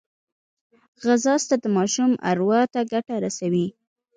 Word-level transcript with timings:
ځغاسته 1.05 1.55
د 1.63 1.65
ماشوم 1.75 2.11
اروا 2.29 2.61
ته 2.73 2.79
ګټه 2.91 3.15
رسوي 3.25 3.67